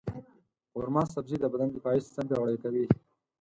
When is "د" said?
1.39-1.45